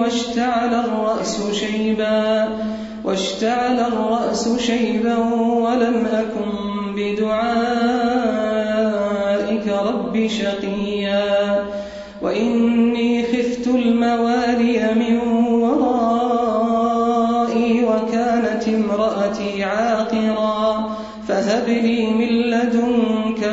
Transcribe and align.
واشتعل 0.00 0.74
الرأس 0.74 1.40
شيبا 1.52 2.48
واشتعل 3.04 3.80
الرأس 3.80 4.48
شيبا 4.58 5.18
ولم 5.64 6.06
أكن 6.12 6.50
بدعائك 6.96 8.06
رب 9.68 10.28
شقيا. 10.28 11.64
وإني 12.22 13.22
خفت 13.22 13.66
الموالي 13.66 14.94
من 14.94 15.18
ورائي 15.62 16.24
وكانت 17.84 18.68
امرأتي 18.68 19.64
عاقرا 19.64 20.90
فهب 21.28 21.68
لي 21.68 22.06
من 22.06 22.28
لدنك 22.28 23.52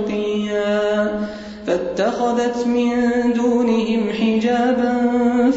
فاتخذت 1.71 2.67
من 2.67 2.91
دونهم 3.33 4.09
حجابا 4.09 4.93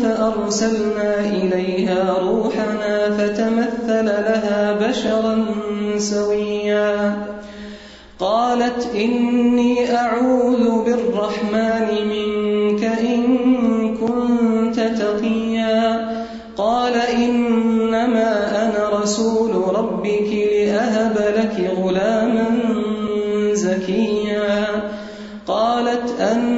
فأرسلنا 0.02 1.20
إليها 1.20 2.18
روحنا 2.18 3.10
فتمثل 3.18 4.04
لها 4.04 4.88
بشرا 4.88 5.46
سويا. 5.98 7.16
قالت 8.18 8.94
إني 8.94 9.96
أعوذ 9.96 10.84
بالرحمن 10.84 11.88
منك 12.08 12.84
إن 12.84 13.24
كنت 13.96 14.80
تقيا. 14.80 16.08
قال 16.56 16.92
إنما 16.94 18.30
أنا 18.64 19.00
رسول 19.02 19.76
ربك 19.76 20.30
لأهب 20.52 21.18
لك 21.36 21.70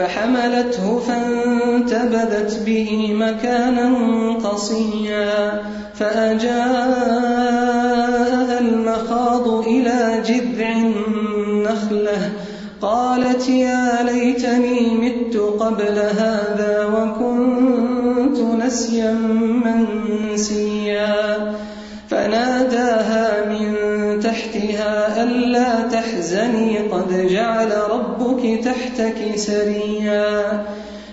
فحملته 0.00 0.98
فانتبذت 0.98 2.62
به 2.66 3.14
مكانا 3.14 3.92
قصيا 4.34 5.62
فأجاءها 5.94 7.40
المخاض 8.58 9.48
إلى 9.66 10.22
جذع 10.26 10.72
النخلة 10.72 12.32
قالت 12.80 13.48
يا 13.48 14.02
ليتني 14.02 14.96
مت 14.96 15.36
قبل 15.36 15.98
هذا 15.98 16.84
وكنت 16.94 18.38
نسيا 18.64 19.12
منسيا 19.64 21.29
تحزني 26.20 26.78
قد 26.78 27.26
جعل 27.26 27.72
ربك 27.90 28.64
تحتك 28.64 29.36
سريا. 29.36 30.62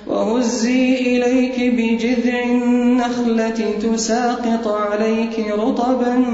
وهزي 0.08 0.96
إليك 0.96 1.56
بجذع 1.60 2.44
النخلة 2.44 3.74
تساقط 3.84 4.68
عليك 4.68 5.54
رطبا 5.60 6.26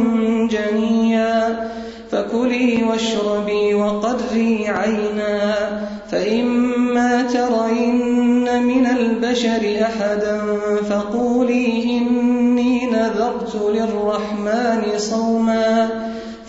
جنيا. 0.52 1.70
فكلي 2.12 2.84
واشربي 2.84 3.74
وقري 3.74 4.68
عينا. 4.68 5.68
فإما 6.12 7.22
ترين 7.22 8.64
من 8.64 8.86
البشر 8.86 9.82
أحدا 9.82 10.42
فقولي 10.90 11.84
إني 11.84 12.86
نذرت 12.86 13.56
للرحمن 13.56 14.84
صوما. 14.98 15.90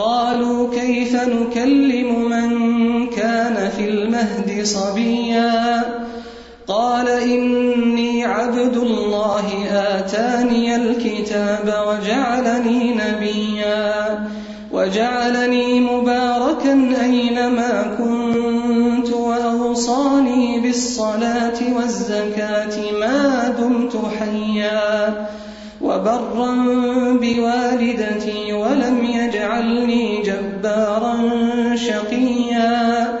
قالوا 0.00 0.74
كيف 0.74 1.14
نكلم 1.14 2.30
من 2.30 2.50
كان 3.06 3.70
في 3.76 3.88
المهد 3.88 4.64
صبيا؟ 4.64 5.82
قال 6.68 7.08
إني 7.08 8.24
عبد 8.24 8.76
الله 8.76 9.46
آتاني 9.70 10.76
الكتاب 10.76 11.74
وجعلني 11.88 12.94
نبيا. 12.94 14.26
وجعلني 14.72 15.80
مباركا 15.80 16.72
أينما 17.02 17.96
كنت 17.98 19.10
وأوصاني 19.10 20.60
بالصلاة 20.60 21.76
والزكاة 21.76 22.92
ما 23.00 23.48
دمت 23.58 23.96
حيا. 24.18 25.26
وبرا 26.00 26.52
بوالدتي 27.20 28.52
ولم 28.52 29.04
يجعلني 29.04 30.22
جبارا 30.22 31.16
شقيا. 31.76 33.18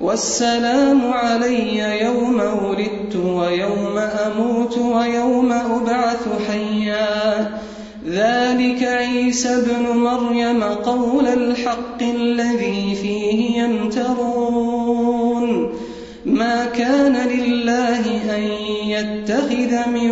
والسلام 0.00 1.12
علي 1.12 2.02
يوم 2.02 2.40
ولدت 2.40 3.16
ويوم 3.16 3.98
أموت 3.98 4.78
ويوم 4.78 5.52
أبعث 5.52 6.28
حيا. 6.48 7.50
ذلك 8.08 8.82
عيسى 8.82 9.48
ابن 9.48 9.86
مريم 9.96 10.62
قول 10.62 11.26
الحق 11.26 12.02
الذي 12.02 12.94
فيه 12.94 13.62
يمترون. 13.62 15.44
ما 16.24 16.64
كان 16.64 17.16
لله 17.28 18.06
أن 18.36 18.42
يتخذ 18.88 19.88
من 19.90 20.10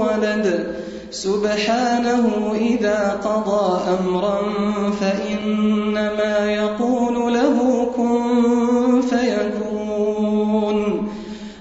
ولد. 0.00 0.77
سبحانه 1.22 2.52
إذا 2.54 3.20
قضى 3.24 3.80
أمرا 3.98 4.38
فإنما 5.00 6.52
يقول 6.52 7.34
له 7.34 7.86
كن 7.96 9.00
فيكون. 9.00 10.78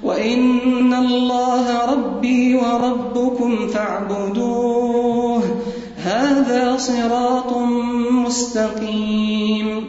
وإن 0.03 0.93
الله 0.93 1.85
ربي 1.93 2.55
وربكم 2.55 3.67
فاعبدوه 3.67 5.43
هذا 6.03 6.77
صراط 6.77 7.57
مستقيم. 8.25 9.87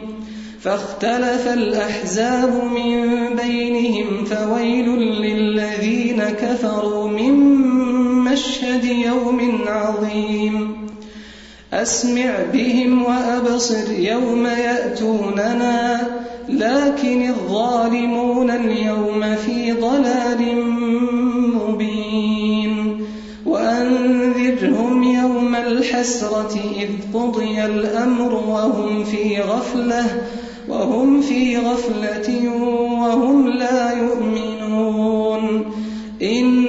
فاختلف 0.61 1.47
الأحزاب 1.53 2.63
من 2.63 3.35
بينهم 3.35 4.25
فويل 4.25 4.89
للذين 4.99 6.23
كفروا 6.23 7.07
من 7.07 7.58
مشهد 8.39 8.83
يوم 8.83 9.61
عظيم. 9.67 10.87
أسمع 11.73 12.31
بهم 12.53 13.03
وأبصر 13.03 13.91
يوم 13.91 14.45
يأتوننا 14.47 16.01
لكن 16.49 17.29
الظالمون 17.29 18.51
اليوم 18.51 19.35
في 19.35 19.71
ضلال 19.71 20.65
مبين. 21.55 23.05
وأنذرهم 23.45 25.03
يوم 25.03 25.55
الحسرة 25.55 26.59
إذ 26.79 26.89
قضي 27.13 27.65
الأمر 27.65 28.33
وهم 28.33 29.03
في 29.03 29.41
غفلة 29.41 30.21
وهم 30.69 31.21
في 31.21 31.57
غفلة 31.57 32.49
وهم 32.99 33.47
لا 33.47 33.91
يؤمنون. 33.91 35.73
إنا 36.21 36.68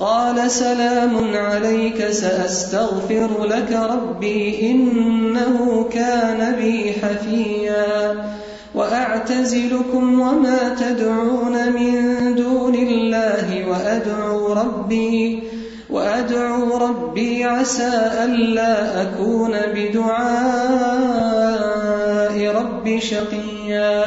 قال 0.00 0.50
سلام 0.50 1.36
عليك 1.36 2.10
سأستغفر 2.10 3.44
لك 3.44 3.72
ربي 3.72 4.70
إنه 4.70 5.88
كان 5.92 6.54
بي 6.54 6.92
حفيا. 6.92 8.14
وأعتزلكم 8.74 10.20
وما 10.20 10.76
تدعون 10.80 11.72
من 11.72 12.34
دون 12.34 12.74
الله 12.74 13.68
وأدعو 13.68 14.52
ربي 14.52 15.42
وأدعو 15.90 16.76
ربي 16.76 17.44
عسى 17.44 18.10
ألا 18.24 19.02
أكون 19.02 19.52
بدعاء 19.74 20.78
ربي 22.54 23.00
شقيا. 23.00 24.04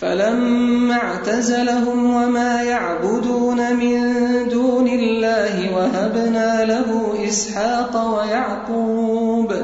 فلما 0.00 0.94
اعتزلهم 0.94 2.14
وما 2.14 2.62
يعبدون 2.62 3.76
من 3.76 4.03
الله 6.16 6.24
وهبنا 6.24 6.64
له 6.64 7.14
إسحاق 7.28 8.14
ويعقوب 8.14 9.54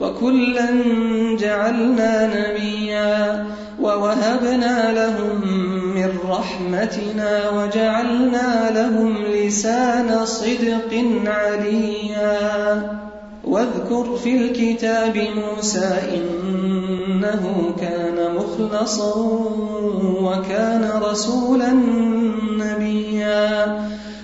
وكلا 0.00 0.68
جعلنا 1.38 2.26
نبيا 2.26 3.46
ووهبنا 3.80 4.92
لهم 4.92 5.40
من 5.94 6.18
رحمتنا 6.28 7.50
وجعلنا 7.50 8.70
لهم 8.70 9.16
لسان 9.24 10.26
صدق 10.26 11.04
عليا 11.26 12.98
واذكر 13.44 14.16
في 14.16 14.36
الكتاب 14.36 15.16
موسى 15.16 15.94
إنه 16.14 17.74
كان 17.80 18.34
مخلصا 18.34 19.14
وكان 20.22 20.90
رسولا 21.02 21.72
نبيا 22.58 23.92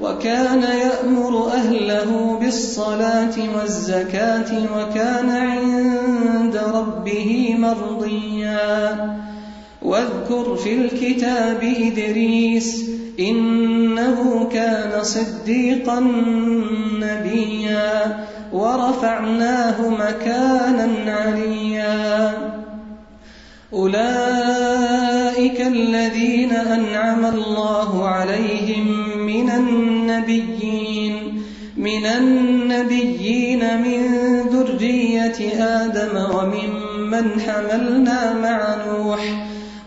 وكان 0.00 0.62
يأمر 0.62 1.46
أهله 1.46 2.38
بالصلاة 2.40 3.34
والزكاة 3.56 4.52
وكان 4.76 5.30
عند 5.30 6.56
ربه 6.56 7.54
مرضيا. 7.58 9.16
واذكر 9.82 10.56
في 10.56 10.74
الكتاب 10.74 11.62
إدريس 11.62 12.90
إنه 13.20 14.48
كان 14.52 15.02
صديقا 15.02 16.00
نبيا 17.00 18.24
ورفعناه 18.52 19.88
مكانا 19.88 21.12
عليا. 21.12 22.32
أولئك 23.72 25.60
الذين 25.60 26.52
أنعم 26.52 27.26
الله 27.26 28.08
عليهم 28.08 29.18
من 29.18 29.50
النبيين 30.16 31.42
من 31.76 32.06
النبيين 32.06 33.82
من 33.82 34.00
ذرية 34.48 35.62
آدم 35.62 36.16
وممن 36.34 37.40
حملنا 37.40 38.32
مع 38.34 38.76
نوح 38.86 39.20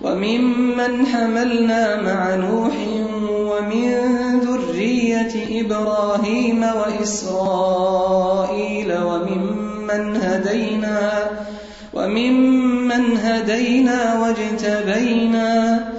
وممن 0.02 1.06
حملنا 1.06 2.02
مع 2.02 2.36
نوح 2.36 2.74
ومن 3.30 3.92
ذرية 4.40 5.62
إبراهيم 5.62 6.64
وإسرائيل 6.64 8.10
وممن 9.04 10.16
هدينا 10.16 11.30
وممن 11.94 13.18
هدينا 13.18 14.20
واجتبينا 14.20 15.99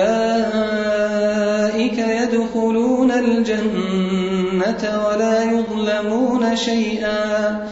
يدخلون 1.97 3.11
الجنة 3.11 5.07
ولا 5.07 5.43
يظلمون 5.43 6.55
شيئا. 6.55 7.67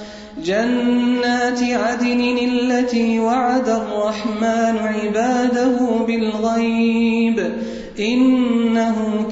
جنات 0.45 1.63
عدن 1.63 2.37
التي 2.51 3.19
وعد 3.19 3.69
الرحمن 3.69 4.77
عباده 4.77 6.05
بالغيب. 6.07 7.53
إنه 7.99 9.12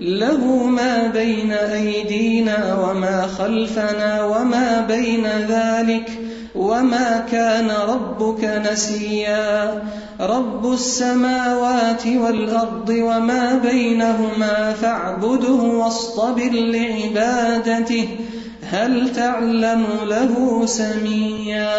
له 0.00 0.44
ما 0.66 1.06
بين 1.06 1.52
أيدينا 1.52 2.78
وما 2.84 3.26
خلفنا 3.26 4.24
وما 4.24 4.80
بين 4.88 5.26
ذلك 5.48 6.10
وما 6.54 7.24
كان 7.32 7.70
ربك 7.70 8.44
نسيا. 8.72 9.82
رب 10.20 10.72
السماوات 10.72 12.06
والأرض 12.06 12.88
وما 12.88 13.60
بينهما 13.70 14.72
فاعبده 14.72 15.50
واصطبر 15.52 16.50
لعبادته 16.52 18.08
هل 18.70 19.12
تعلم 19.12 19.84
له 20.06 20.66
سميا. 20.66 21.70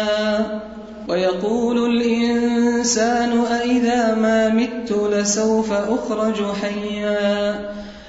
ويقول 1.08 1.96
الإنسان 1.96 3.40
أئذا 3.60 4.14
ما 4.14 4.48
مت 4.48 4.92
لسوف 5.12 5.72
أخرج 5.72 6.36
حيا. 6.62 7.68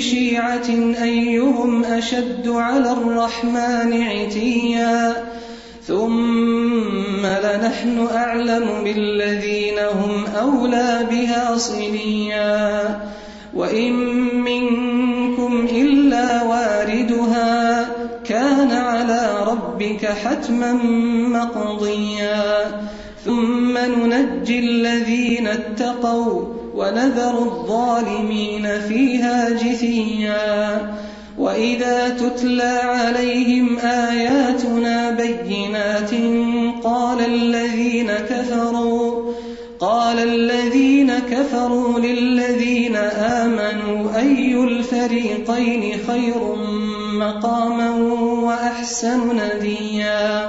شيعة 0.00 0.68
أيهم 1.02 1.84
أشد 1.84 2.48
على 2.48 2.92
الرحمن 2.92 4.02
عتيا. 4.02 5.26
ثم 5.86 7.26
لنحن 7.26 8.08
أعلم 8.14 8.84
بالذين 8.84 9.78
هم 9.78 10.24
أولى 10.40 11.06
بها 11.10 11.56
صليا. 11.56 13.00
وإن 13.54 13.92
منكم 14.34 15.66
إلا 15.72 16.42
واردها 16.42 17.86
كان 18.24 18.72
على 18.72 19.44
ربك 19.46 20.06
حتما 20.06 20.72
مقضيا. 21.28 22.54
ثم 23.24 23.78
ننجي 23.78 24.58
الذين 24.58 25.46
اتقوا 25.46 26.57
ونذر 26.78 27.38
الظالمين 27.38 28.80
فيها 28.88 29.50
جثيا. 29.50 30.94
وإذا 31.38 32.08
تتلى 32.08 32.80
عليهم 32.84 33.78
آياتنا 33.78 35.10
بينات 35.10 36.10
قال 36.84 37.20
الذين 37.24 38.10
كفروا 38.12 39.32
قال 39.80 40.18
الذين 40.18 41.18
كفروا 41.18 41.98
للذين 42.00 42.96
آمنوا 42.96 44.16
أي 44.16 44.54
الفريقين 44.54 45.98
خير 46.06 46.56
مقاما 47.12 47.90
وأحسن 48.44 49.20
نديا؟ 49.36 50.48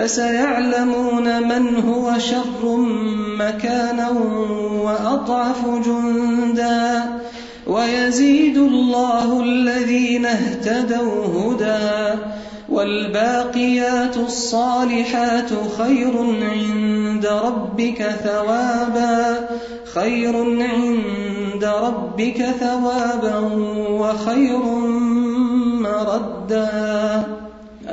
فسيعلمون 0.00 1.48
من 1.48 1.76
هو 1.76 2.18
شر 2.18 2.76
مكانا 3.38 4.10
وأضعف 4.84 5.66
جندا. 5.66 7.02
ويزيد 7.66 8.56
الله 8.56 9.40
الذين 9.42 10.26
اهتدوا 10.26 11.24
هدى. 11.26 12.20
والباقيات 12.68 14.16
الصالحات 14.16 15.50
خير 15.78 16.12
عند 16.52 17.26
ربك 17.26 18.02
ثوابا. 18.02 19.48
خير 19.94 20.36
عند 20.36 21.64
ربك 21.64 22.46
ثوابا 22.60 23.38
وخير 23.90 24.62
مردا. 25.80 27.39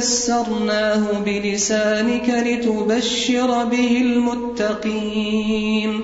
يسرناه 0.00 1.04
بلسانك 1.26 2.28
لتبشر 2.46 3.64
به 3.64 4.02
المتقين 4.06 6.00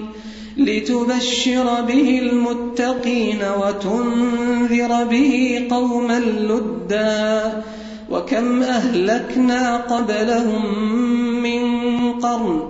لتبشر 0.56 1.82
به 1.82 2.18
المتقين 2.18 3.38
وتنذر 3.60 5.04
به 5.04 5.66
قوما 5.70 6.18
لدا 6.20 7.62
وكم 8.10 8.62
أهلكنا 8.62 9.76
قبلهم 9.76 10.62
من 11.42 11.62
قرن 12.12 12.60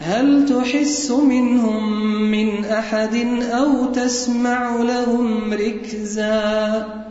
هل 0.00 0.46
تحس 0.48 1.10
منهم 1.10 2.02
من 2.30 2.64
أحد 2.64 3.16
أو 3.42 3.84
تسمع 3.84 4.76
لهم 4.76 5.52
ركزا؟ 5.52 7.05